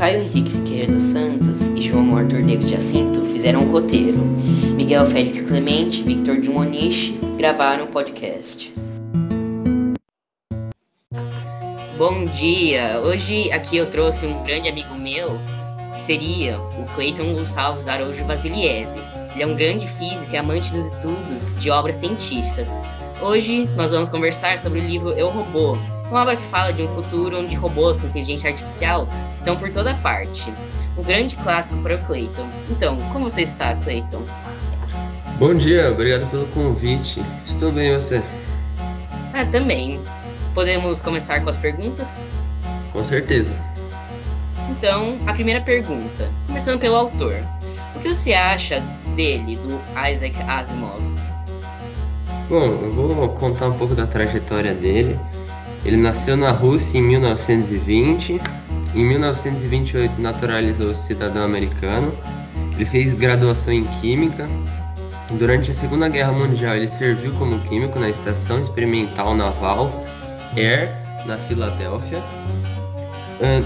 Caio 0.00 0.22
Henrique 0.22 0.52
Siqueira 0.52 0.90
dos 0.90 1.02
Santos 1.02 1.60
e 1.76 1.82
João 1.82 2.16
Arthur 2.16 2.42
David 2.42 2.70
Jacinto 2.70 3.22
fizeram 3.26 3.64
o 3.64 3.70
roteiro. 3.70 4.16
Miguel 4.74 5.04
Félix 5.04 5.42
Clemente 5.42 6.00
e 6.00 6.04
Victor 6.04 6.40
Dumoniche 6.40 7.20
gravaram 7.36 7.84
o 7.84 7.88
podcast. 7.88 8.72
Bom 11.98 12.24
dia! 12.34 12.98
Hoje 13.04 13.52
aqui 13.52 13.76
eu 13.76 13.90
trouxe 13.90 14.24
um 14.24 14.42
grande 14.42 14.70
amigo 14.70 14.94
meu, 14.94 15.38
que 15.94 16.00
seria 16.00 16.58
o 16.58 16.86
Cleiton 16.94 17.34
Gonçalves 17.34 17.86
Araújo 17.86 18.24
Vasiliev. 18.24 18.88
Ele 19.34 19.42
é 19.42 19.46
um 19.46 19.54
grande 19.54 19.86
físico 19.86 20.32
e 20.32 20.38
amante 20.38 20.72
dos 20.72 20.94
estudos 20.94 21.60
de 21.60 21.70
obras 21.70 21.96
científicas. 21.96 22.70
Hoje 23.20 23.68
nós 23.76 23.92
vamos 23.92 24.08
conversar 24.08 24.58
sobre 24.58 24.80
o 24.80 24.82
livro 24.82 25.10
Eu 25.10 25.28
Robô, 25.28 25.76
uma 26.10 26.22
obra 26.22 26.36
que 26.36 26.42
fala 26.44 26.72
de 26.72 26.82
um 26.82 26.88
futuro 26.88 27.38
onde 27.38 27.54
robôs 27.54 28.00
com 28.00 28.08
inteligência 28.08 28.50
artificial 28.50 29.08
estão 29.34 29.56
por 29.56 29.70
toda 29.70 29.94
parte. 29.94 30.52
Um 30.98 31.02
grande 31.02 31.36
clássico 31.36 31.80
para 31.82 31.94
o 31.94 31.98
Clayton. 32.04 32.46
Então, 32.68 32.96
como 33.12 33.30
você 33.30 33.42
está, 33.42 33.74
Clayton? 33.76 34.22
Bom 35.38 35.54
dia, 35.54 35.90
obrigado 35.90 36.28
pelo 36.30 36.46
convite. 36.48 37.22
Estou 37.46 37.70
bem, 37.70 37.94
você? 37.94 38.20
Ah, 39.32 39.46
também. 39.46 40.00
Podemos 40.52 41.00
começar 41.00 41.40
com 41.40 41.48
as 41.48 41.56
perguntas? 41.56 42.32
Com 42.92 43.04
certeza. 43.04 43.52
Então, 44.68 45.16
a 45.26 45.32
primeira 45.32 45.60
pergunta, 45.60 46.28
começando 46.46 46.80
pelo 46.80 46.96
autor. 46.96 47.34
O 47.94 48.00
que 48.00 48.12
você 48.12 48.32
acha 48.32 48.82
dele, 49.14 49.56
do 49.56 49.80
Isaac 50.10 50.36
Asimov? 50.42 51.00
Bom, 52.48 52.64
eu 52.64 52.92
vou 52.92 53.28
contar 53.28 53.68
um 53.68 53.78
pouco 53.78 53.94
da 53.94 54.08
trajetória 54.08 54.74
dele. 54.74 55.18
Ele 55.84 55.96
nasceu 55.96 56.36
na 56.36 56.50
Rússia 56.50 56.98
em 56.98 57.02
1920. 57.02 58.40
Em 58.94 59.04
1928 59.04 60.20
naturalizou-se 60.20 61.06
cidadão 61.06 61.44
americano. 61.44 62.12
Ele 62.74 62.84
fez 62.84 63.14
graduação 63.14 63.72
em 63.72 63.84
Química. 64.00 64.48
Durante 65.32 65.70
a 65.70 65.74
Segunda 65.74 66.08
Guerra 66.08 66.32
Mundial, 66.32 66.74
ele 66.74 66.88
serviu 66.88 67.32
como 67.34 67.60
químico 67.60 67.98
na 68.00 68.08
Estação 68.08 68.60
Experimental 68.60 69.34
Naval 69.36 69.92
Air, 70.56 70.90
na 71.24 71.36
Filadélfia. 71.36 72.18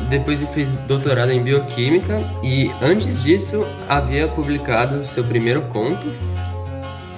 Depois 0.09 0.41
ele 0.41 0.51
fez 0.53 0.69
doutorado 0.87 1.33
em 1.33 1.43
Bioquímica 1.43 2.21
e 2.43 2.71
antes 2.83 3.23
disso 3.23 3.67
havia 3.89 4.29
publicado 4.29 5.07
seu 5.07 5.25
primeiro 5.25 5.63
conto. 5.63 6.13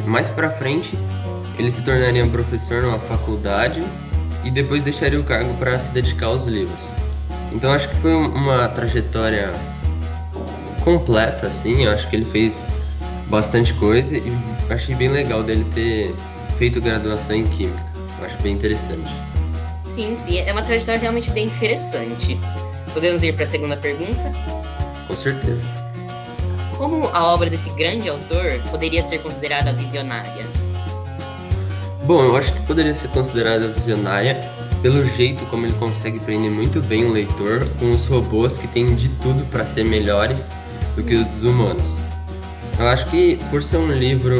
Mais 0.06 0.28
para 0.28 0.48
frente, 0.48 0.96
ele 1.58 1.72
se 1.72 1.82
tornaria 1.82 2.24
um 2.24 2.30
professor 2.30 2.82
numa 2.82 2.98
faculdade 2.98 3.82
e 4.46 4.50
depois 4.50 4.82
deixaria 4.84 5.18
o 5.18 5.24
cargo 5.24 5.52
para 5.54 5.76
se 5.78 5.92
dedicar 5.92 6.26
aos 6.26 6.46
livros. 6.46 6.78
Então 7.52 7.72
acho 7.72 7.88
que 7.88 7.96
foi 7.96 8.14
uma 8.14 8.68
trajetória 8.68 9.52
completa, 10.84 11.48
assim. 11.48 11.84
Eu 11.84 11.90
acho 11.90 12.08
que 12.08 12.14
ele 12.14 12.24
fez 12.24 12.54
bastante 13.26 13.74
coisa 13.74 14.16
e 14.16 14.32
achei 14.70 14.94
bem 14.94 15.08
legal 15.08 15.42
dele 15.42 15.66
ter 15.74 16.14
feito 16.58 16.80
graduação 16.80 17.34
em 17.36 17.44
química. 17.44 17.84
Eu 18.20 18.26
acho 18.26 18.36
bem 18.40 18.52
interessante. 18.52 19.10
Sim, 19.84 20.16
sim, 20.16 20.38
é 20.38 20.52
uma 20.52 20.62
trajetória 20.62 21.00
realmente 21.00 21.30
bem 21.30 21.46
interessante. 21.46 22.38
Podemos 22.94 23.22
ir 23.22 23.34
para 23.34 23.44
a 23.44 23.48
segunda 23.48 23.76
pergunta? 23.76 24.32
Com 25.08 25.16
certeza. 25.16 25.62
Como 26.78 27.08
a 27.08 27.32
obra 27.32 27.50
desse 27.50 27.70
grande 27.70 28.08
autor 28.08 28.60
poderia 28.70 29.02
ser 29.02 29.18
considerada 29.18 29.72
visionária? 29.72 30.46
Bom, 32.06 32.22
eu 32.22 32.36
acho 32.36 32.52
que 32.52 32.60
poderia 32.60 32.94
ser 32.94 33.08
considerada 33.08 33.66
visionária 33.66 34.38
pelo 34.80 35.04
jeito 35.04 35.44
como 35.46 35.66
ele 35.66 35.72
consegue 35.72 36.20
prender 36.20 36.52
muito 36.52 36.80
bem 36.82 37.04
o 37.04 37.10
leitor 37.10 37.68
com 37.80 37.90
os 37.90 38.06
robôs 38.06 38.56
que 38.56 38.68
têm 38.68 38.94
de 38.94 39.08
tudo 39.20 39.44
para 39.50 39.66
ser 39.66 39.84
melhores 39.84 40.46
do 40.94 41.02
que 41.02 41.16
os 41.16 41.42
humanos. 41.42 41.96
Eu 42.78 42.86
acho 42.86 43.06
que 43.06 43.36
por 43.50 43.60
ser 43.60 43.78
um 43.78 43.90
livro 43.90 44.36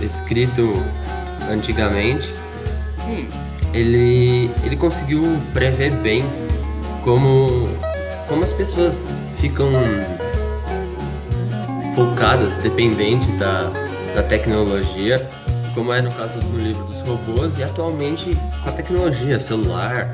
escrito 0.00 0.72
antigamente, 1.50 2.32
hum. 3.00 3.26
ele, 3.74 4.48
ele 4.62 4.76
conseguiu 4.76 5.24
prever 5.52 5.90
bem 5.90 6.24
como, 7.02 7.68
como 8.28 8.44
as 8.44 8.52
pessoas 8.52 9.12
ficam 9.40 9.68
focadas, 11.96 12.58
dependentes 12.58 13.36
da, 13.40 13.72
da 14.14 14.22
tecnologia 14.22 15.18
como 15.74 15.92
é 15.92 16.02
no 16.02 16.10
caso 16.12 16.38
do 16.38 16.58
livro 16.58 16.84
dos 16.84 17.00
robôs, 17.02 17.58
e 17.58 17.62
atualmente 17.62 18.36
com 18.62 18.68
a 18.68 18.72
tecnologia, 18.72 19.40
celular, 19.40 20.10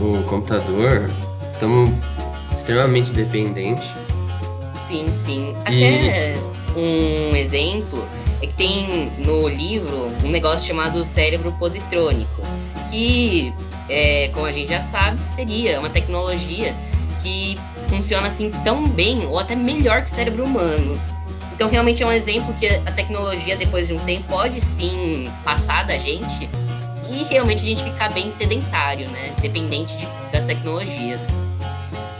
o 0.00 0.22
computador, 0.24 1.10
estamos 1.52 1.90
extremamente 2.54 3.10
dependentes. 3.10 3.88
Sim, 4.86 5.06
sim. 5.08 5.54
Até 5.64 6.34
e... 6.34 6.38
um 6.76 7.36
exemplo 7.36 8.02
é 8.40 8.46
que 8.46 8.54
tem 8.54 9.10
no 9.18 9.48
livro 9.48 10.10
um 10.24 10.30
negócio 10.30 10.66
chamado 10.66 11.04
cérebro 11.04 11.52
positrônico, 11.52 12.42
que, 12.90 13.52
é, 13.88 14.28
como 14.28 14.46
a 14.46 14.52
gente 14.52 14.70
já 14.70 14.80
sabe, 14.80 15.18
seria 15.34 15.78
uma 15.80 15.90
tecnologia 15.90 16.74
que 17.22 17.58
funciona 17.88 18.28
assim 18.28 18.50
tão 18.64 18.86
bem 18.86 19.26
ou 19.26 19.38
até 19.38 19.56
melhor 19.56 20.02
que 20.02 20.10
o 20.10 20.14
cérebro 20.14 20.44
humano. 20.44 20.98
Então, 21.58 21.68
realmente 21.68 22.04
é 22.04 22.06
um 22.06 22.12
exemplo 22.12 22.54
que 22.54 22.68
a 22.68 22.92
tecnologia, 22.92 23.56
depois 23.56 23.88
de 23.88 23.92
um 23.92 23.98
tempo, 23.98 24.22
pode 24.28 24.60
sim 24.60 25.28
passar 25.44 25.84
da 25.84 25.98
gente 25.98 26.48
e 27.10 27.24
realmente 27.28 27.62
a 27.62 27.64
gente 27.64 27.82
ficar 27.82 28.12
bem 28.12 28.30
sedentário, 28.30 29.08
né? 29.08 29.34
Dependente 29.42 29.96
de, 29.96 30.06
das 30.30 30.44
tecnologias. 30.44 31.20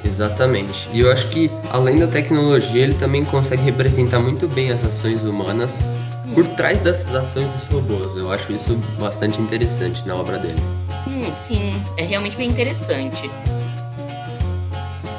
Exatamente. 0.04 0.88
E 0.92 0.98
eu 0.98 1.12
acho 1.12 1.28
que, 1.28 1.48
além 1.70 1.98
da 1.98 2.08
tecnologia, 2.08 2.82
ele 2.82 2.94
também 2.94 3.24
consegue 3.24 3.62
representar 3.62 4.18
muito 4.18 4.48
bem 4.48 4.72
as 4.72 4.82
ações 4.82 5.22
humanas 5.22 5.82
hum. 6.26 6.34
por 6.34 6.44
trás 6.56 6.80
dessas 6.80 7.14
ações 7.14 7.48
dos 7.48 7.68
robôs. 7.68 8.16
Eu 8.16 8.32
acho 8.32 8.52
isso 8.52 8.74
bastante 8.98 9.40
interessante 9.40 10.04
na 10.04 10.16
obra 10.16 10.36
dele. 10.40 10.60
Hum, 11.06 11.32
sim, 11.32 11.80
é 11.96 12.02
realmente 12.02 12.36
bem 12.36 12.48
interessante. 12.48 13.30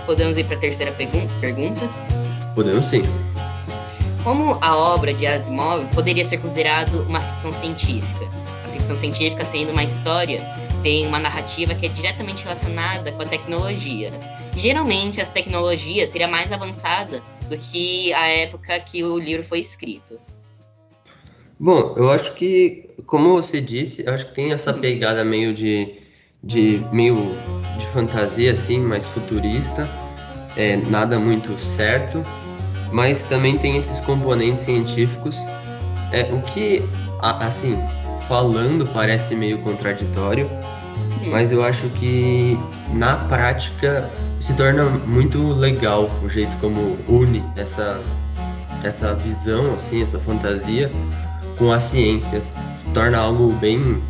Podemos 0.06 0.38
ir 0.38 0.44
para 0.44 0.58
a 0.58 0.60
terceira 0.60 0.92
pergunta? 0.92 1.88
Podemos 2.54 2.86
sim. 2.86 3.04
Como 4.30 4.60
a 4.62 4.78
obra 4.78 5.12
de 5.12 5.26
Asimov 5.26 5.84
poderia 5.88 6.24
ser 6.24 6.38
considerado 6.38 7.02
uma 7.10 7.20
ficção 7.20 7.52
científica? 7.52 8.28
A 8.64 8.68
ficção 8.68 8.96
científica 8.96 9.44
sendo 9.44 9.72
uma 9.72 9.84
história 9.84 10.40
tem 10.84 11.08
uma 11.08 11.18
narrativa 11.18 11.74
que 11.74 11.88
é 11.88 11.90
diretamente 11.90 12.44
relacionada 12.44 13.12
com 13.12 13.24
a 13.24 13.26
tecnologia. 13.26 14.12
Geralmente, 14.56 15.20
as 15.20 15.30
tecnologias 15.30 16.12
seria 16.12 16.28
mais 16.28 16.52
avançada 16.52 17.24
do 17.50 17.58
que 17.58 18.14
a 18.14 18.28
época 18.28 18.80
que 18.82 19.04
o 19.04 19.18
livro 19.18 19.44
foi 19.44 19.62
escrito. 19.62 20.20
Bom, 21.60 21.96
eu 21.98 22.12
acho 22.12 22.36
que, 22.36 22.88
como 23.08 23.34
você 23.34 23.60
disse, 23.60 24.04
eu 24.06 24.14
acho 24.14 24.28
que 24.28 24.36
tem 24.36 24.52
essa 24.52 24.72
pegada 24.72 25.26
meio 25.26 25.56
de, 25.56 25.96
de 26.44 26.86
meio 26.92 27.16
de 27.80 27.88
fantasia 27.88 28.52
assim, 28.52 28.78
mais 28.78 29.08
futurista, 29.08 29.90
é, 30.56 30.78
nada 30.78 31.18
muito 31.18 31.58
certo 31.58 32.24
mas 32.92 33.24
também 33.24 33.58
tem 33.58 33.78
esses 33.78 34.00
componentes 34.02 34.64
científicos. 34.64 35.36
É, 36.12 36.24
o 36.32 36.42
que, 36.42 36.84
assim, 37.22 37.78
falando 38.28 38.86
parece 38.88 39.36
meio 39.36 39.58
contraditório, 39.60 40.46
hum. 40.48 41.30
mas 41.32 41.52
eu 41.52 41.64
acho 41.64 41.88
que 41.90 42.58
na 42.94 43.16
prática 43.16 44.10
se 44.40 44.54
torna 44.54 44.86
muito 45.06 45.54
legal 45.54 46.10
o 46.24 46.30
jeito 46.30 46.56
como 46.60 46.98
une 47.08 47.44
essa, 47.56 48.02
essa 48.84 49.14
visão, 49.16 49.74
assim, 49.74 50.02
essa 50.02 50.20
fantasia 50.20 50.90
com 51.58 51.72
a 51.72 51.80
ciência. 51.80 52.42
Torna 52.94 53.20
algo 53.20 53.52
bem 53.54 54.02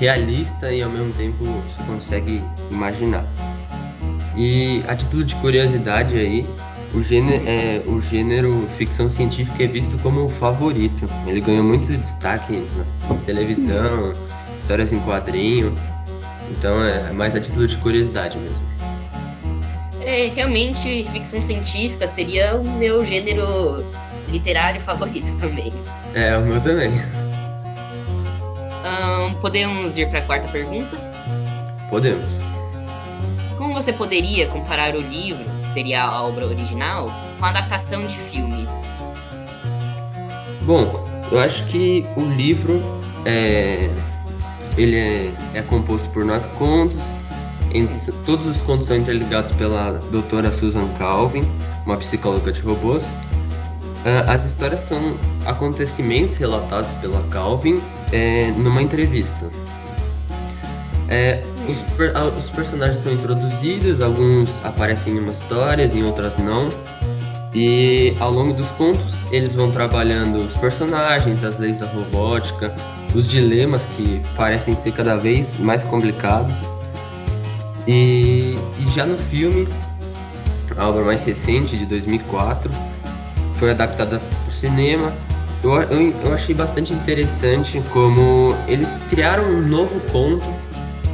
realista 0.00 0.72
e 0.72 0.82
ao 0.82 0.90
mesmo 0.90 1.12
tempo 1.12 1.44
você 1.44 1.82
consegue 1.86 2.42
imaginar. 2.70 3.24
E 4.36 4.82
a 4.88 4.96
título 4.96 5.24
de 5.24 5.34
curiosidade 5.36 6.18
aí, 6.18 6.46
o 6.96 7.02
gênero, 7.02 7.42
é, 7.46 7.82
o 7.86 8.00
gênero 8.00 8.66
ficção 8.78 9.10
científica 9.10 9.64
é 9.64 9.66
visto 9.66 9.98
como 9.98 10.24
o 10.24 10.28
favorito. 10.30 11.06
Ele 11.26 11.42
ganhou 11.42 11.62
muito 11.62 11.86
destaque 11.92 12.66
na 13.06 13.14
televisão, 13.26 14.14
histórias 14.56 14.90
em 14.92 15.00
quadrinho. 15.00 15.74
Então 16.50 16.82
é 16.82 17.12
mais 17.12 17.36
a 17.36 17.40
título 17.40 17.66
de 17.66 17.76
curiosidade 17.76 18.38
mesmo. 18.38 18.66
É, 20.00 20.28
realmente, 20.34 21.06
ficção 21.12 21.40
científica 21.40 22.08
seria 22.08 22.56
o 22.56 22.64
meu 22.78 23.04
gênero 23.04 23.84
literário 24.28 24.80
favorito 24.80 25.30
também. 25.38 25.72
É, 26.14 26.34
o 26.38 26.40
meu 26.40 26.60
também. 26.62 26.90
Um, 28.86 29.34
podemos 29.34 29.98
ir 29.98 30.08
para 30.08 30.20
a 30.20 30.22
quarta 30.22 30.48
pergunta? 30.48 30.96
Podemos. 31.90 32.36
Como 33.58 33.74
você 33.74 33.92
poderia 33.92 34.46
comparar 34.46 34.94
o 34.94 35.00
livro 35.00 35.55
seria 35.76 36.04
a 36.04 36.22
obra 36.22 36.46
original, 36.46 37.10
com 37.38 37.44
a 37.44 37.50
adaptação 37.50 38.00
de 38.06 38.16
filme? 38.16 38.66
Bom, 40.62 41.04
eu 41.30 41.38
acho 41.38 41.66
que 41.66 42.02
o 42.16 42.22
livro 42.22 42.80
é, 43.26 43.90
ele 44.78 44.96
é, 44.96 45.32
é 45.52 45.60
composto 45.60 46.08
por 46.08 46.24
nove 46.24 46.48
contos. 46.56 47.02
todos 48.24 48.46
os 48.46 48.56
contos 48.62 48.86
são 48.86 48.96
interligados 48.96 49.50
pela 49.50 49.92
doutora 50.10 50.50
Susan 50.50 50.88
Calvin, 50.96 51.42
uma 51.84 51.98
psicóloga 51.98 52.50
de 52.52 52.62
robôs. 52.62 53.02
Uh, 53.02 54.30
as 54.30 54.46
histórias 54.46 54.80
são 54.80 54.98
acontecimentos 55.44 56.36
relatados 56.36 56.90
pela 57.02 57.20
Calvin 57.24 57.82
é, 58.12 58.50
numa 58.52 58.80
entrevista. 58.80 59.50
É, 61.10 61.44
os, 61.72 61.78
per 61.96 62.12
os, 62.38 62.50
personagens 62.50 62.98
são 62.98 63.12
introduzidos, 63.12 64.00
alguns 64.00 64.64
aparecem 64.64 65.14
em 65.14 65.18
umas 65.18 65.40
histórias, 65.40 65.94
em 65.94 66.04
outras 66.04 66.36
não. 66.38 66.70
E 67.54 68.14
ao 68.20 68.30
longo 68.30 68.52
dos 68.52 68.66
contos, 68.72 69.14
eles 69.30 69.54
vão 69.54 69.70
trabalhando 69.70 70.36
os 70.36 70.54
personagens, 70.54 71.42
as 71.42 71.58
leis 71.58 71.80
da 71.80 71.86
robótica, 71.86 72.72
os 73.14 73.26
dilemas 73.26 73.86
que 73.96 74.20
parecem 74.36 74.76
ser 74.76 74.92
cada 74.92 75.16
vez 75.16 75.58
mais 75.58 75.82
complicados. 75.82 76.68
E, 77.86 78.56
e 78.78 78.90
já 78.94 79.06
no 79.06 79.16
filme, 79.16 79.66
a 80.76 80.88
obra 80.88 81.04
mais 81.04 81.24
recente, 81.24 81.76
de 81.78 81.86
2004, 81.86 82.70
foi 83.56 83.70
adaptada 83.70 84.18
para 84.18 84.48
o 84.48 84.52
cinema. 84.52 85.12
Eu, 85.62 85.72
eu, 85.82 86.14
eu 86.24 86.34
achei 86.34 86.54
bastante 86.54 86.92
interessante 86.92 87.82
como 87.92 88.54
eles 88.68 88.94
criaram 89.08 89.44
um 89.44 89.62
novo 89.62 89.98
ponto, 90.12 90.44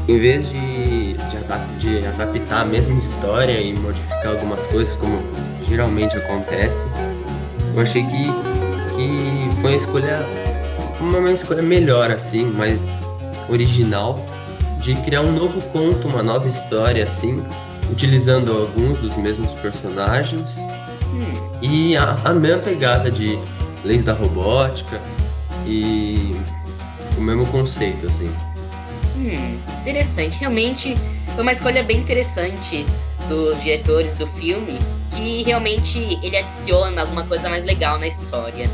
em 0.08 0.18
vez 0.18 0.48
de, 0.48 1.12
de, 1.14 1.36
adap 1.36 1.66
de 1.78 2.06
adaptar 2.06 2.62
a 2.62 2.64
mesma 2.64 2.98
história 2.98 3.60
e 3.60 3.76
modificar 3.78 4.28
algumas 4.28 4.66
coisas, 4.66 4.96
como 4.96 5.22
geralmente 5.68 6.16
acontece. 6.16 6.86
Eu 7.74 7.82
achei 7.82 8.04
que, 8.04 8.24
que 8.96 9.60
foi 9.60 9.70
uma 9.70 9.76
escolha, 9.76 10.26
uma 11.00 11.32
escolha 11.32 11.62
melhor, 11.62 12.10
assim, 12.10 12.44
mais 12.44 13.02
original, 13.48 14.18
de 14.80 14.94
criar 14.96 15.20
um 15.20 15.32
novo 15.32 15.60
conto, 15.68 16.08
uma 16.08 16.22
nova 16.22 16.48
história, 16.48 17.04
assim, 17.04 17.42
utilizando 17.90 18.50
alguns 18.50 18.98
dos 18.98 19.16
mesmos 19.16 19.52
personagens 19.52 20.56
hum. 21.12 21.50
e 21.62 21.96
a, 21.96 22.16
a 22.24 22.32
mesma 22.32 22.58
pegada 22.58 23.10
de 23.10 23.38
leis 23.84 24.02
da 24.02 24.12
robótica 24.12 25.00
e 25.66 26.34
o 27.16 27.20
mesmo 27.20 27.46
conceito, 27.46 28.06
assim. 28.06 28.30
Hum, 29.16 29.58
interessante. 29.80 30.38
Realmente 30.38 30.96
foi 31.34 31.42
uma 31.42 31.52
escolha 31.52 31.82
bem 31.82 31.98
interessante 31.98 32.86
dos 33.28 33.60
diretores 33.62 34.14
do 34.14 34.26
filme, 34.26 34.78
que 35.14 35.42
realmente 35.42 36.18
ele 36.22 36.36
adiciona 36.36 37.02
alguma 37.02 37.24
coisa 37.26 37.48
mais 37.48 37.64
legal 37.64 37.98
na 37.98 38.06
história. 38.06 38.68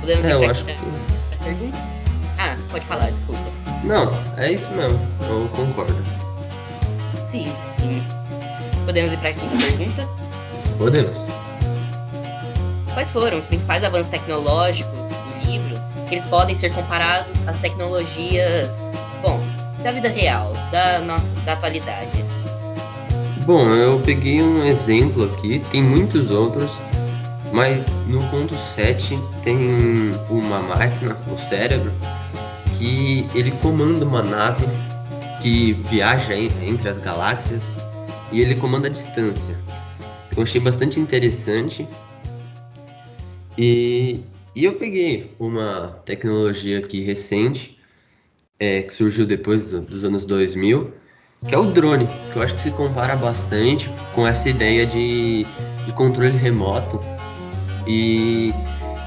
Podemos 0.00 0.24
é, 0.24 0.32
ir 0.32 0.38
pra 0.38 0.50
aqui 0.50 0.64
que... 0.64 1.44
pergunta? 1.44 1.78
Ah, 2.38 2.56
pode 2.70 2.84
falar, 2.86 3.10
desculpa. 3.10 3.42
Não, 3.84 4.10
é 4.36 4.52
isso 4.52 4.68
mesmo, 4.70 4.98
eu 5.28 5.48
concordo. 5.54 5.94
Sim, 7.26 7.52
sim. 7.80 8.02
Podemos 8.84 9.12
ir 9.12 9.16
para 9.18 9.30
a 9.30 9.32
quinta 9.32 9.56
pergunta? 9.56 10.08
Podemos. 10.78 11.16
Quais 12.92 13.10
foram 13.10 13.38
os 13.38 13.46
principais 13.46 13.82
avanços 13.82 14.08
tecnológicos 14.08 14.92
do 14.92 15.50
livro 15.50 15.80
que 16.08 16.14
eles 16.14 16.24
podem 16.26 16.54
ser 16.54 16.72
comparados 16.72 17.46
às 17.48 17.58
tecnologias, 17.58 18.93
da 19.84 19.92
vida 19.92 20.08
real, 20.08 20.50
da, 20.72 21.00
da 21.44 21.52
atualidade? 21.52 22.24
Bom, 23.44 23.68
eu 23.74 24.00
peguei 24.00 24.40
um 24.40 24.64
exemplo 24.64 25.24
aqui, 25.24 25.62
tem 25.70 25.82
muitos 25.82 26.30
outros, 26.30 26.70
mas 27.52 27.84
no 28.06 28.22
ponto 28.30 28.54
7 28.56 29.18
tem 29.42 29.58
uma 30.30 30.60
máquina, 30.60 31.14
o 31.30 31.38
cérebro, 31.38 31.92
que 32.78 33.28
ele 33.34 33.50
comanda 33.60 34.06
uma 34.06 34.22
nave 34.22 34.66
que 35.42 35.74
viaja 35.90 36.34
entre 36.34 36.88
as 36.88 36.96
galáxias 36.96 37.76
e 38.32 38.40
ele 38.40 38.54
comanda 38.54 38.88
a 38.88 38.90
distância. 38.90 39.54
Eu 40.34 40.42
achei 40.42 40.60
bastante 40.60 40.98
interessante. 40.98 41.86
E, 43.58 44.20
e 44.56 44.64
eu 44.64 44.76
peguei 44.76 45.30
uma 45.38 46.00
tecnologia 46.06 46.78
aqui 46.78 47.02
recente, 47.02 47.73
é, 48.58 48.82
que 48.82 48.92
surgiu 48.92 49.26
depois 49.26 49.70
do, 49.70 49.80
dos 49.80 50.04
anos 50.04 50.24
2000, 50.24 50.92
que 51.46 51.54
é 51.54 51.58
o 51.58 51.64
drone, 51.64 52.08
que 52.32 52.38
eu 52.38 52.42
acho 52.42 52.54
que 52.54 52.60
se 52.60 52.70
compara 52.70 53.16
bastante 53.16 53.90
com 54.14 54.26
essa 54.26 54.48
ideia 54.48 54.86
de, 54.86 55.44
de 55.84 55.92
controle 55.92 56.36
remoto 56.36 57.00
e, 57.86 58.52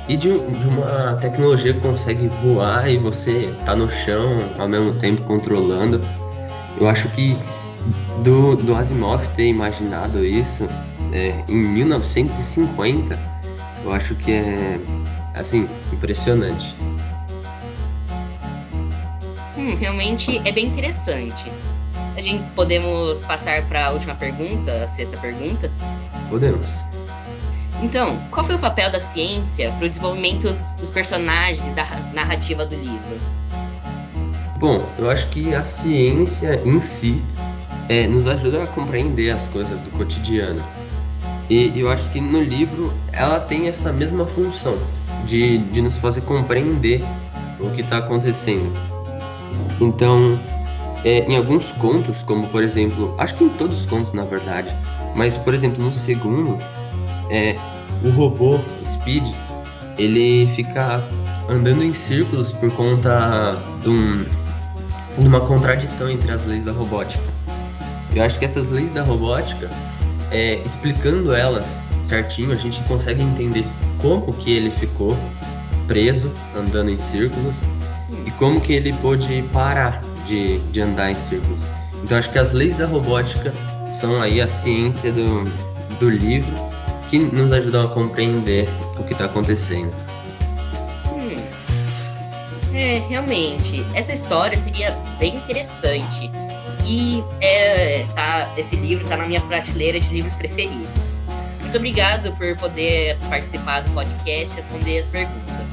e 0.07 0.15
de, 0.15 0.29
de, 0.29 0.67
uma 0.67 1.15
tecnologia 1.15 1.73
que 1.73 1.79
consegue 1.79 2.27
voar 2.43 2.89
e 2.89 2.97
você 2.97 3.51
tá 3.65 3.75
no 3.75 3.89
chão 3.89 4.37
ao 4.59 4.67
mesmo 4.67 4.93
tempo 4.99 5.23
controlando. 5.23 5.99
Eu 6.79 6.87
acho 6.87 7.09
que 7.09 7.35
do, 8.23 8.55
do 8.55 8.75
Asimov 8.75 9.25
ter 9.35 9.47
imaginado 9.47 10.23
isso 10.23 10.67
é, 11.11 11.43
em 11.47 11.55
1950, 11.55 13.17
eu 13.83 13.91
acho 13.91 14.13
que 14.15 14.31
é 14.31 14.79
assim 15.33 15.67
impressionante. 15.91 16.75
Realmente 19.75 20.41
é 20.45 20.51
bem 20.51 20.67
interessante. 20.67 21.51
A 22.15 22.21
gente 22.21 22.43
podemos 22.55 23.19
passar 23.19 23.63
para 23.67 23.87
a 23.87 23.91
última 23.91 24.15
pergunta, 24.15 24.83
a 24.83 24.87
sexta 24.87 25.17
pergunta? 25.17 25.71
Podemos. 26.29 26.65
Então, 27.81 28.17
qual 28.31 28.43
foi 28.43 28.55
o 28.55 28.59
papel 28.59 28.91
da 28.91 28.99
ciência 28.99 29.71
para 29.73 29.85
o 29.85 29.89
desenvolvimento 29.89 30.51
dos 30.79 30.89
personagens 30.89 31.65
e 31.67 31.69
da 31.71 31.85
narrativa 32.13 32.65
do 32.65 32.75
livro? 32.75 33.19
Bom, 34.57 34.83
eu 34.97 35.11
acho 35.11 35.27
que 35.27 35.53
a 35.53 35.63
ciência 35.63 36.59
em 36.65 36.81
si 36.81 37.21
é, 37.87 38.07
nos 38.07 38.27
ajuda 38.27 38.63
a 38.63 38.67
compreender 38.67 39.29
as 39.29 39.45
coisas 39.47 39.79
do 39.81 39.91
cotidiano. 39.91 40.63
E 41.49 41.71
eu 41.79 41.89
acho 41.89 42.03
que 42.09 42.19
no 42.19 42.41
livro 42.41 42.91
ela 43.13 43.39
tem 43.39 43.67
essa 43.67 43.93
mesma 43.93 44.25
função 44.25 44.77
de, 45.27 45.59
de 45.59 45.81
nos 45.81 45.97
fazer 45.97 46.21
compreender 46.21 47.03
o 47.59 47.69
que 47.69 47.81
está 47.81 47.97
acontecendo. 47.97 48.96
Então, 49.79 50.39
é, 51.03 51.19
em 51.27 51.37
alguns 51.37 51.71
contos, 51.73 52.23
como 52.23 52.47
por 52.47 52.63
exemplo, 52.63 53.13
acho 53.17 53.35
que 53.35 53.43
em 53.43 53.49
todos 53.49 53.79
os 53.79 53.85
contos 53.85 54.13
na 54.13 54.23
verdade, 54.23 54.73
mas 55.15 55.37
por 55.37 55.53
exemplo 55.53 55.83
no 55.83 55.93
segundo, 55.93 56.57
é, 57.29 57.55
o 58.03 58.09
robô 58.09 58.59
Speed 58.85 59.25
ele 59.97 60.47
fica 60.55 61.03
andando 61.49 61.83
em 61.83 61.93
círculos 61.93 62.51
por 62.51 62.71
conta 62.71 63.57
de, 63.81 63.89
um, 63.89 64.23
de 65.17 65.27
uma 65.27 65.41
contradição 65.41 66.09
entre 66.09 66.31
as 66.31 66.45
leis 66.45 66.63
da 66.63 66.71
robótica. 66.71 67.23
Eu 68.15 68.23
acho 68.23 68.37
que 68.37 68.45
essas 68.45 68.69
leis 68.69 68.91
da 68.91 69.03
robótica, 69.03 69.69
é, 70.31 70.55
explicando 70.65 71.33
elas 71.33 71.83
certinho, 72.07 72.51
a 72.51 72.55
gente 72.55 72.81
consegue 72.83 73.21
entender 73.21 73.65
como 74.01 74.31
que 74.33 74.51
ele 74.51 74.71
ficou 74.71 75.17
preso, 75.87 76.31
andando 76.55 76.89
em 76.89 76.97
círculos, 76.97 77.55
como 78.37 78.61
que 78.61 78.73
ele 78.73 78.93
pôde 78.93 79.43
parar 79.53 80.01
de, 80.25 80.59
de 80.71 80.81
andar 80.81 81.11
em 81.11 81.15
círculos. 81.15 81.59
Então 82.03 82.17
acho 82.17 82.31
que 82.31 82.37
as 82.37 82.51
leis 82.51 82.75
da 82.77 82.85
robótica 82.85 83.53
são 83.99 84.21
aí 84.21 84.39
a 84.39 84.47
ciência 84.47 85.11
do, 85.11 85.43
do 85.99 86.09
livro 86.09 86.53
que 87.09 87.19
nos 87.19 87.51
ajudam 87.51 87.85
a 87.85 87.89
compreender 87.89 88.67
o 88.97 89.03
que 89.03 89.13
está 89.13 89.25
acontecendo. 89.25 89.91
Hum. 91.07 91.37
É, 92.73 92.99
realmente, 93.09 93.85
essa 93.93 94.13
história 94.13 94.57
seria 94.57 94.91
bem 95.17 95.35
interessante 95.35 96.29
e 96.85 97.23
é, 97.41 98.05
tá, 98.13 98.47
esse 98.57 98.75
livro 98.75 99.03
está 99.03 99.17
na 99.17 99.25
minha 99.25 99.41
prateleira 99.41 99.99
de 99.99 100.13
livros 100.13 100.35
preferidos. 100.35 101.17
Muito 101.61 101.77
obrigado 101.77 102.31
por 102.37 102.55
poder 102.57 103.17
participar 103.29 103.81
do 103.81 103.91
podcast 103.91 104.53
e 104.53 104.61
responder 104.61 104.99
as 104.99 105.07
perguntas. 105.07 105.67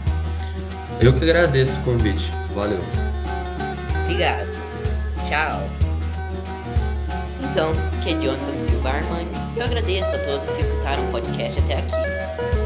Eu 1.00 1.12
que 1.12 1.24
agradeço 1.24 1.72
o 1.72 1.82
convite. 1.82 2.43
Valeu. 2.54 2.78
Obrigado. 4.04 4.46
Tchau. 5.28 5.60
Então, 7.50 7.72
que 8.02 8.10
é 8.10 8.20
Jonathan 8.20 8.54
Silva 8.60 8.90
Armani, 8.90 9.28
eu 9.56 9.64
agradeço 9.64 10.08
a 10.14 10.18
todos 10.18 10.50
que 10.50 10.62
escutaram 10.62 11.04
o 11.08 11.12
podcast 11.12 11.60
até 11.60 11.74
aqui. 11.74 12.63